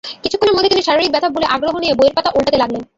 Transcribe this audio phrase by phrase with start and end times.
[0.23, 2.81] কিছুক্ষণের মধ্যেই তিনি শারীরিক ব্যথা ভুলে আগ্রহ নিয়ে বইয়ের পাতা ওল্টাতে লাগলেন।